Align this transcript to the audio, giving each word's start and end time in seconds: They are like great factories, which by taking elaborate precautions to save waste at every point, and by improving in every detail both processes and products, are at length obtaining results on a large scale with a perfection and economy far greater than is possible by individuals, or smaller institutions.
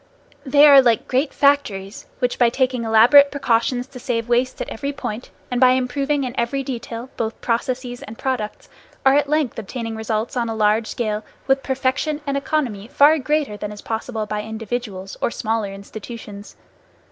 They 0.43 0.65
are 0.65 0.81
like 0.81 1.07
great 1.07 1.31
factories, 1.31 2.07
which 2.17 2.39
by 2.39 2.49
taking 2.49 2.83
elaborate 2.85 3.29
precautions 3.29 3.85
to 3.85 3.99
save 3.99 4.27
waste 4.27 4.59
at 4.59 4.67
every 4.69 4.91
point, 4.91 5.29
and 5.51 5.61
by 5.61 5.73
improving 5.73 6.23
in 6.23 6.33
every 6.39 6.63
detail 6.63 7.11
both 7.17 7.39
processes 7.39 8.01
and 8.01 8.17
products, 8.17 8.67
are 9.05 9.13
at 9.15 9.29
length 9.29 9.59
obtaining 9.59 9.95
results 9.95 10.35
on 10.35 10.49
a 10.49 10.55
large 10.55 10.87
scale 10.87 11.23
with 11.45 11.59
a 11.59 11.61
perfection 11.61 12.19
and 12.25 12.35
economy 12.35 12.87
far 12.87 13.19
greater 13.19 13.57
than 13.57 13.71
is 13.71 13.83
possible 13.83 14.25
by 14.25 14.41
individuals, 14.41 15.17
or 15.21 15.29
smaller 15.29 15.71
institutions. 15.71 16.55